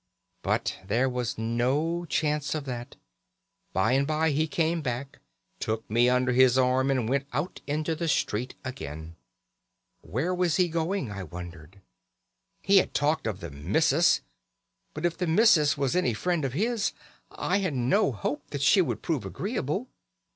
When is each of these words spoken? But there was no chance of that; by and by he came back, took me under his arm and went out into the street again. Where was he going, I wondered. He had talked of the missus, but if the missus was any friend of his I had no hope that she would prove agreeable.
But 0.41 0.79
there 0.83 1.07
was 1.07 1.37
no 1.37 2.05
chance 2.05 2.55
of 2.55 2.65
that; 2.65 2.95
by 3.71 3.91
and 3.91 4.07
by 4.07 4.31
he 4.31 4.47
came 4.47 4.81
back, 4.81 5.19
took 5.59 5.87
me 5.91 6.09
under 6.09 6.31
his 6.31 6.57
arm 6.57 6.89
and 6.89 7.07
went 7.07 7.27
out 7.33 7.61
into 7.67 7.93
the 7.93 8.07
street 8.07 8.55
again. 8.65 9.15
Where 10.01 10.33
was 10.33 10.55
he 10.55 10.69
going, 10.69 11.11
I 11.11 11.21
wondered. 11.21 11.81
He 12.63 12.77
had 12.77 12.95
talked 12.95 13.27
of 13.27 13.41
the 13.41 13.51
missus, 13.51 14.21
but 14.95 15.05
if 15.05 15.19
the 15.19 15.27
missus 15.27 15.77
was 15.77 15.95
any 15.95 16.15
friend 16.15 16.45
of 16.45 16.53
his 16.53 16.93
I 17.29 17.59
had 17.59 17.75
no 17.75 18.11
hope 18.11 18.49
that 18.49 18.63
she 18.63 18.81
would 18.81 19.03
prove 19.03 19.23
agreeable. 19.23 19.87